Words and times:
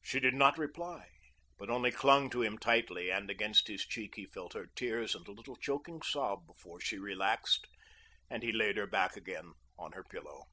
She 0.00 0.20
did 0.20 0.32
not 0.32 0.56
reply, 0.56 1.06
but 1.58 1.68
only 1.68 1.90
clung 1.90 2.30
to 2.30 2.40
him 2.40 2.56
tightly, 2.56 3.10
and 3.12 3.28
against 3.28 3.68
his 3.68 3.84
cheek 3.84 4.14
he 4.14 4.24
felt 4.24 4.54
her 4.54 4.68
tears 4.74 5.14
and 5.14 5.28
a 5.28 5.32
little 5.32 5.54
choking 5.56 6.00
sob 6.00 6.46
before 6.46 6.80
she 6.80 6.96
relaxed, 6.96 7.66
and 8.30 8.42
he 8.42 8.52
laid 8.52 8.78
her 8.78 8.86
back 8.86 9.18
again 9.18 9.52
on 9.78 9.92
her 9.92 10.04
pillow. 10.04 10.44